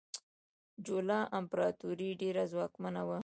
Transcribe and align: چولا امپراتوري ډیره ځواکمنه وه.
چولا 0.85 1.19
امپراتوري 1.39 2.09
ډیره 2.21 2.43
ځواکمنه 2.51 3.01
وه. 3.07 3.19